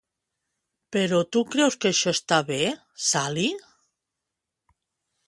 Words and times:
—Però 0.95 1.19
tu 1.35 1.43
creus 1.55 1.77
que 1.85 1.91
això 1.93 2.13
està 2.19 2.39
bé, 2.47 2.59
Sally? 3.11 3.47